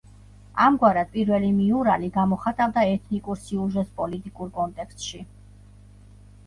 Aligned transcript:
ამგვარად, 0.67 1.11
პირველი 1.17 1.51
მიურალი 1.57 2.09
გამოხატავდა 2.17 2.87
ეთნიკურ 2.95 3.41
სიუჟეტს 3.45 3.95
პოლიტიკურ 4.01 4.53
კონტექსტში. 4.59 5.25